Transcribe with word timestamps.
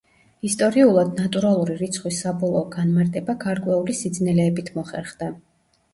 ისტორიულად, 0.47 1.11
ნატურალური 1.19 1.75
რიცხვის 1.83 2.21
საბოლოო 2.25 2.65
განმარტება 2.77 3.37
გარკვეული 3.47 3.97
სიძნელეებით 4.03 4.77
მოხერხდა. 4.79 5.31